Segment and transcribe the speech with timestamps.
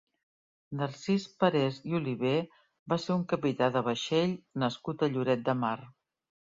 [0.79, 2.33] Narcís Parés i Oliver
[2.95, 5.79] va ser un capità de vaixell nascut a Lloret de Mar.